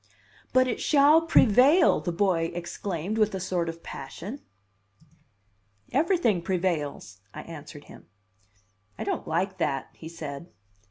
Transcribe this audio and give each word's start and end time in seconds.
"But 0.51 0.67
it 0.67 0.81
shall 0.81 1.21
prevail!" 1.21 1.99
the 1.99 2.11
boy 2.11 2.45
exclaimed 2.55 3.19
with 3.19 3.35
a 3.35 3.39
sort 3.39 3.69
of 3.69 3.83
passion. 3.83 4.41
"Everything 5.91 6.41
prevails," 6.41 7.21
I 7.35 7.43
answered 7.43 7.83
him. 7.83 8.07
"I 8.97 9.03
don't 9.03 9.27
like 9.27 9.59
that," 9.59 9.89
he 9.93 10.09
said. 10.09 10.47